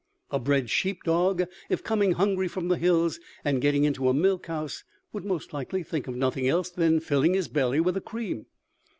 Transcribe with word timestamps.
A 0.31 0.39
bred 0.39 0.71
sheep 0.71 1.03
dog, 1.03 1.43
if 1.69 1.83
coming 1.83 2.13
hungry 2.13 2.47
from 2.47 2.69
the 2.69 2.77
hills, 2.77 3.19
and 3.45 3.61
getting 3.61 3.83
into 3.83 4.09
a 4.09 4.15
milk 4.15 4.47
house, 4.47 4.83
would 5.13 5.23
most 5.25 5.53
likely 5.53 5.83
think 5.83 6.07
of 6.07 6.15
nothing 6.15 6.47
else 6.47 6.71
than 6.71 6.99
filling 6.99 7.35
his 7.35 7.47
belly 7.47 7.79
with 7.79 7.93
the 7.93 8.01
cream. 8.01 8.47